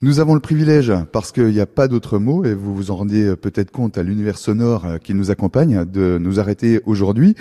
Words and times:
Nous 0.00 0.20
avons 0.20 0.34
le 0.34 0.40
privilège, 0.40 0.92
parce 1.10 1.32
qu'il 1.32 1.48
n'y 1.48 1.58
a 1.58 1.66
pas 1.66 1.88
d'autre 1.88 2.20
mot, 2.20 2.44
et 2.44 2.54
vous 2.54 2.72
vous 2.72 2.92
en 2.92 2.96
rendez 2.98 3.34
peut-être 3.34 3.72
compte 3.72 3.98
à 3.98 4.04
l'univers 4.04 4.38
sonore 4.38 4.86
qui 5.02 5.12
nous 5.12 5.32
accompagne, 5.32 5.84
de 5.86 6.18
nous 6.20 6.38
arrêter 6.38 6.80
aujourd'hui 6.86 7.34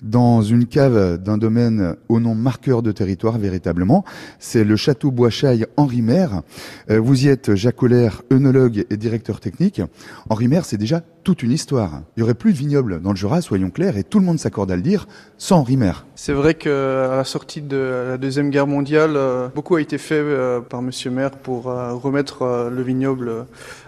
dans 0.00 0.40
une 0.40 0.66
cave 0.66 1.20
d'un 1.20 1.38
domaine 1.38 1.96
au 2.08 2.20
nom 2.20 2.36
marqueur 2.36 2.82
de 2.82 2.92
territoire 2.92 3.36
véritablement. 3.38 4.04
C'est 4.38 4.62
le 4.62 4.76
château 4.76 5.10
Boischaille 5.10 5.66
Henri 5.76 6.02
Maire. 6.02 6.42
Euh, 6.88 7.00
vous 7.00 7.24
y 7.24 7.28
êtes 7.28 7.56
Jacques 7.56 7.74
Colère, 7.74 8.22
œnologue 8.32 8.84
et 8.90 8.96
directeur 8.96 9.40
technique. 9.40 9.82
Henri 10.30 10.46
Maire, 10.46 10.66
c'est 10.66 10.76
déjà 10.76 11.02
toute 11.24 11.42
une 11.42 11.50
histoire. 11.50 12.02
Il 12.16 12.20
y 12.20 12.22
aurait 12.22 12.34
plus 12.34 12.52
de 12.52 12.58
vignobles 12.58 13.00
dans 13.00 13.10
le 13.10 13.16
Jura, 13.16 13.40
soyons 13.40 13.70
clairs, 13.70 13.96
et 13.96 14.04
tout 14.04 14.20
le 14.20 14.24
monde 14.24 14.38
s'accorde 14.38 14.70
à 14.70 14.76
le 14.76 14.82
dire, 14.82 15.08
sans 15.38 15.58
Henri 15.58 15.76
Maire. 15.76 16.06
C'est 16.14 16.32
vrai 16.32 16.54
qu'à 16.54 17.16
la 17.16 17.24
sortie 17.24 17.62
de 17.62 18.06
la 18.10 18.18
Deuxième 18.18 18.50
Guerre 18.50 18.66
mondiale, 18.66 19.14
euh, 19.16 19.48
beaucoup 19.54 19.76
a 19.76 19.80
été 19.80 19.98
fait 19.98 20.14
euh, 20.14 20.60
par 20.60 20.82
Monsieur 20.82 21.10
Maire 21.10 21.32
pour 21.32 21.64
remettre 21.64 22.70
le 22.70 22.82
vignoble 22.82 23.46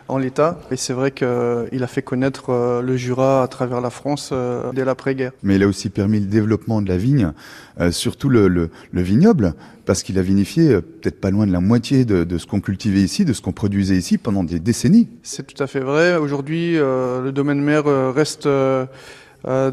en 0.09 0.19
l'état. 0.19 0.59
Et 0.71 0.77
c'est 0.77 0.93
vrai 0.93 1.11
qu'il 1.11 1.27
a 1.27 1.87
fait 1.87 2.03
connaître 2.03 2.81
le 2.83 2.97
Jura 2.97 3.43
à 3.43 3.49
travers 3.49 3.81
la 3.81 3.91
France 3.91 4.33
dès 4.75 4.85
l'après-guerre. 4.85 5.33
Mais 5.43 5.57
il 5.57 5.63
a 5.63 5.67
aussi 5.67 5.91
permis 5.91 6.21
le 6.21 6.27
développement 6.27 6.83
de 6.83 6.89
la 6.89 6.97
vigne, 6.97 7.33
euh, 7.81 7.91
surtout 7.91 8.29
le, 8.29 8.49
le, 8.49 8.71
le, 8.93 9.03
vignoble, 9.03 9.55
parce 9.87 10.03
qu'il 10.03 10.19
a 10.19 10.23
vinifié 10.23 10.75
euh, 10.75 10.81
peut-être 10.81 11.21
pas 11.21 11.31
loin 11.31 11.47
de 11.47 11.53
la 11.53 11.61
moitié 11.61 12.05
de, 12.05 12.25
de 12.25 12.39
ce 12.39 12.47
qu'on 12.47 12.61
cultivait 12.61 13.01
ici, 13.01 13.25
de 13.25 13.33
ce 13.33 13.41
qu'on 13.41 13.53
produisait 13.53 13.97
ici 13.97 14.19
pendant 14.19 14.45
des 14.45 14.61
décennies. 14.61 15.09
C'est 15.23 15.47
tout 15.47 15.63
à 15.63 15.67
fait 15.67 15.81
vrai. 15.81 16.17
Aujourd'hui, 16.17 16.77
euh, 16.77 17.23
le 17.23 17.33
domaine 17.33 17.61
mer 17.61 17.85
reste 18.15 18.49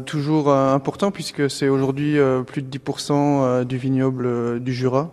toujours 0.06 0.52
important 0.52 1.10
puisque 1.10 1.50
c'est 1.50 1.68
aujourd'hui 1.68 2.16
plus 2.46 2.62
de 2.62 2.78
10% 2.78 3.64
du 3.64 3.76
vignoble 3.76 4.60
du 4.62 4.72
Jura 4.72 5.12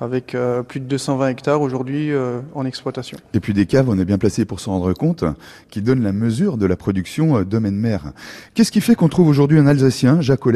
avec 0.00 0.34
euh, 0.34 0.62
plus 0.62 0.80
de 0.80 0.86
220 0.86 1.28
hectares 1.28 1.60
aujourd'hui 1.60 2.12
euh, 2.12 2.40
en 2.54 2.64
exploitation. 2.64 3.18
Et 3.34 3.40
puis 3.40 3.54
des 3.54 3.66
caves, 3.66 3.88
on 3.88 3.98
est 3.98 4.04
bien 4.04 4.18
placé 4.18 4.44
pour 4.44 4.60
s'en 4.60 4.72
rendre 4.72 4.92
compte, 4.92 5.24
qui 5.70 5.82
donnent 5.82 6.02
la 6.02 6.12
mesure 6.12 6.56
de 6.56 6.66
la 6.66 6.76
production 6.76 7.38
euh, 7.38 7.44
domaine-mer. 7.44 8.12
Qu'est-ce 8.54 8.72
qui 8.72 8.80
fait 8.80 8.94
qu'on 8.94 9.08
trouve 9.08 9.28
aujourd'hui 9.28 9.58
un 9.58 9.66
Alsacien, 9.66 10.20
Jacques 10.20 10.46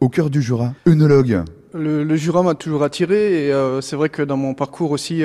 au 0.00 0.08
cœur 0.08 0.28
du 0.28 0.42
Jura, 0.42 0.74
œnologue 0.88 1.44
le, 1.74 2.04
le, 2.04 2.16
Jura 2.16 2.42
m'a 2.42 2.54
toujours 2.54 2.82
attiré 2.82 3.46
et 3.46 3.52
euh, 3.52 3.80
c'est 3.80 3.96
vrai 3.96 4.08
que 4.08 4.22
dans 4.22 4.36
mon 4.36 4.54
parcours 4.54 4.90
aussi, 4.92 5.22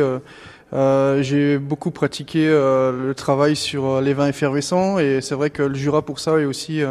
j'ai 0.73 1.57
beaucoup 1.57 1.91
pratiqué 1.91 2.47
le 2.47 3.13
travail 3.15 3.55
sur 3.55 4.01
les 4.01 4.13
vins 4.13 4.27
effervescents 4.27 4.99
et 4.99 5.21
c'est 5.21 5.35
vrai 5.35 5.49
que 5.49 5.63
le 5.63 5.75
Jura 5.75 6.01
pour 6.01 6.19
ça 6.19 6.39
est 6.39 6.45
aussi 6.45 6.81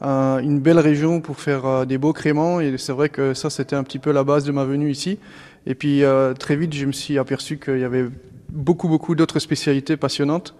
une 0.00 0.60
belle 0.60 0.80
région 0.80 1.20
pour 1.20 1.38
faire 1.38 1.86
des 1.86 1.98
beaux 1.98 2.12
créments 2.12 2.60
et 2.60 2.76
c'est 2.78 2.92
vrai 2.92 3.08
que 3.08 3.32
ça 3.34 3.50
c'était 3.50 3.76
un 3.76 3.84
petit 3.84 3.98
peu 3.98 4.12
la 4.12 4.24
base 4.24 4.44
de 4.44 4.52
ma 4.52 4.64
venue 4.64 4.90
ici. 4.90 5.18
Et 5.66 5.74
puis 5.74 6.04
euh, 6.04 6.32
très 6.32 6.56
vite, 6.56 6.72
je 6.72 6.86
me 6.86 6.92
suis 6.92 7.18
aperçu 7.18 7.58
qu'il 7.58 7.78
y 7.78 7.84
avait 7.84 8.06
beaucoup, 8.56 8.88
beaucoup 8.88 9.14
d'autres 9.14 9.38
spécialités 9.38 9.96
passionnantes, 9.96 10.54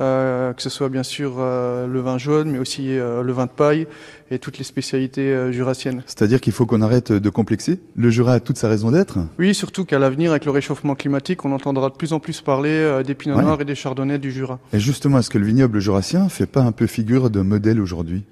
euh, 0.00 0.52
que 0.52 0.62
ce 0.62 0.70
soit 0.70 0.88
bien 0.88 1.02
sûr 1.04 1.36
euh, 1.38 1.86
le 1.86 2.00
vin 2.00 2.18
jaune, 2.18 2.50
mais 2.50 2.58
aussi 2.58 2.96
le 2.96 3.32
vin 3.32 3.46
de 3.46 3.50
paille 3.50 3.86
et 4.30 4.38
toutes 4.38 4.58
les 4.58 4.64
spécialités 4.64 5.52
jurassiennes. 5.52 6.02
C'est-à-dire 6.06 6.40
qu'il 6.40 6.52
faut 6.52 6.66
qu'on 6.66 6.82
arrête 6.82 7.12
de 7.12 7.30
complexer? 7.30 7.78
Le 7.94 8.10
Jura 8.10 8.32
a 8.32 8.40
toute 8.40 8.56
sa 8.56 8.68
raison 8.68 8.90
d'être 8.90 9.18
Oui, 9.38 9.54
surtout 9.54 9.84
qu'à 9.84 9.98
l'avenir, 9.98 10.30
avec 10.32 10.44
le 10.44 10.50
réchauffement 10.50 10.94
climatique, 10.94 11.44
on 11.44 11.52
entendra 11.52 11.90
de 11.90 11.94
plus 11.94 12.12
en 12.12 12.18
plus 12.18 12.40
parler 12.40 13.02
des 13.06 13.14
pinots 13.14 13.40
noirs 13.40 13.60
et 13.60 13.64
des 13.64 13.74
chardonnays 13.74 14.18
du 14.18 14.32
Jura. 14.32 14.58
Et 14.72 14.80
justement, 14.80 15.18
est-ce 15.18 15.30
que 15.30 15.38
le 15.38 15.46
vignoble 15.46 15.78
jurassien 15.78 16.28
fait 16.28 16.46
pas 16.46 16.62
un 16.62 16.72
peu 16.72 16.86
figure 16.86 17.30
de 17.30 17.40
modèle 17.40 17.80
aujourd'hui? 17.80 18.24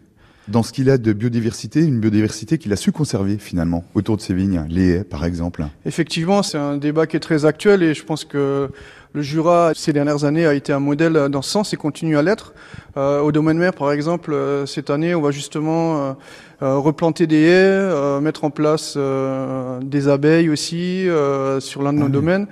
Dans 0.48 0.62
ce 0.62 0.72
qu'il 0.72 0.90
a 0.90 0.98
de 0.98 1.12
biodiversité, 1.12 1.80
une 1.80 2.00
biodiversité 2.00 2.58
qu'il 2.58 2.72
a 2.72 2.76
su 2.76 2.92
conserver 2.92 3.38
finalement 3.38 3.84
autour 3.94 4.16
de 4.16 4.22
ses 4.22 4.34
vignes, 4.34 4.64
les 4.68 4.90
haies 4.90 5.04
par 5.04 5.24
exemple. 5.24 5.64
Effectivement, 5.86 6.42
c'est 6.42 6.58
un 6.58 6.76
débat 6.76 7.06
qui 7.06 7.16
est 7.16 7.20
très 7.20 7.44
actuel 7.44 7.82
et 7.82 7.94
je 7.94 8.04
pense 8.04 8.24
que 8.24 8.68
le 9.14 9.22
Jura 9.22 9.72
ces 9.74 9.92
dernières 9.92 10.24
années 10.24 10.46
a 10.46 10.54
été 10.54 10.72
un 10.72 10.80
modèle 10.80 11.28
dans 11.28 11.42
ce 11.42 11.50
sens 11.50 11.72
et 11.74 11.76
continue 11.76 12.16
à 12.16 12.22
l'être. 12.22 12.54
Euh, 12.96 13.20
au 13.20 13.30
domaine 13.30 13.58
mer, 13.58 13.72
par 13.74 13.92
exemple, 13.92 14.32
euh, 14.32 14.66
cette 14.66 14.90
année, 14.90 15.14
on 15.14 15.20
va 15.20 15.30
justement 15.30 16.16
euh, 16.62 16.76
replanter 16.76 17.26
des 17.26 17.42
haies, 17.42 18.20
mettre 18.20 18.44
en 18.44 18.50
place 18.50 18.97
des 19.82 20.08
abeilles 20.08 20.48
aussi 20.48 21.06
sur 21.58 21.82
l'un 21.82 21.92
de 21.92 21.98
nos 21.98 22.06
ah 22.06 22.10
domaines. 22.10 22.47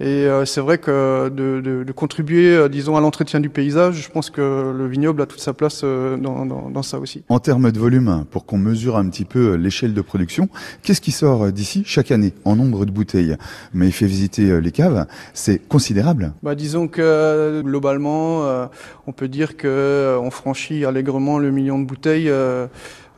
Et 0.00 0.26
euh, 0.26 0.44
c'est 0.44 0.60
vrai 0.60 0.78
que 0.78 1.28
de, 1.28 1.60
de, 1.60 1.84
de 1.84 1.92
contribuer, 1.92 2.48
euh, 2.48 2.68
disons, 2.68 2.96
à 2.96 3.00
l'entretien 3.00 3.38
du 3.38 3.48
paysage, 3.48 4.02
je 4.02 4.10
pense 4.10 4.28
que 4.28 4.72
le 4.76 4.88
vignoble 4.88 5.22
a 5.22 5.26
toute 5.26 5.38
sa 5.40 5.52
place 5.52 5.82
euh, 5.84 6.16
dans, 6.16 6.44
dans, 6.46 6.68
dans 6.68 6.82
ça 6.82 6.98
aussi. 6.98 7.22
En 7.28 7.38
termes 7.38 7.70
de 7.70 7.78
volume, 7.78 8.24
pour 8.32 8.44
qu'on 8.44 8.58
mesure 8.58 8.96
un 8.96 9.08
petit 9.08 9.24
peu 9.24 9.54
l'échelle 9.54 9.94
de 9.94 10.00
production, 10.00 10.48
qu'est-ce 10.82 11.00
qui 11.00 11.12
sort 11.12 11.52
d'ici 11.52 11.84
chaque 11.86 12.10
année 12.10 12.34
en 12.44 12.56
nombre 12.56 12.86
de 12.86 12.90
bouteilles? 12.90 13.36
Mais 13.72 13.86
il 13.86 13.92
fait 13.92 14.06
visiter 14.06 14.60
les 14.60 14.72
caves, 14.72 15.06
c'est 15.32 15.58
considérable. 15.58 16.32
Bah, 16.42 16.56
disons 16.56 16.88
que 16.88 17.62
globalement, 17.62 18.68
on 19.06 19.12
peut 19.12 19.28
dire 19.28 19.56
que 19.56 20.18
on 20.20 20.30
franchit 20.30 20.84
allègrement 20.84 21.38
le 21.38 21.50
million 21.50 21.78
de 21.78 21.84
bouteilles. 21.86 22.30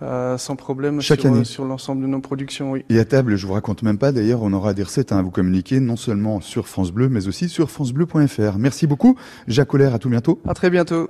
Euh, 0.03 0.37
sans 0.37 0.57
problème 0.57 1.01
Chaque 1.01 1.21
sur, 1.21 1.31
année. 1.33 1.45
sur 1.45 1.65
l'ensemble 1.65 2.03
de 2.03 2.07
nos 2.07 2.21
productions. 2.21 2.73
Oui. 2.73 2.84
Et 2.91 2.99
à 2.99 3.05
table, 3.05 3.37
je 3.37 3.47
vous 3.47 3.55
raconte 3.55 3.83
même 3.83 3.99
pas, 3.99 4.12
d'ailleurs, 4.12 4.43
on 4.43 4.53
aura 4.53 4.75
des 4.75 4.83
recettes 4.83 5.12
à 5.12 5.23
vous 5.23 5.31
communiquer, 5.31 5.81
non 5.81 5.97
seulement 5.97 6.41
sur 6.41 6.69
France 6.69 6.93
Bleu, 6.93 7.09
mais 7.09 7.29
aussi 7.29 7.49
sur 7.49 7.71
francebleu.fr. 7.71 8.59
Merci 8.59 8.87
beaucoup, 8.87 9.17
Jacques 9.49 9.69
Colère, 9.69 9.95
à 9.95 9.99
tout 9.99 10.11
bientôt. 10.11 10.41
À 10.47 10.55
très 10.55 10.71
bientôt. 10.71 11.05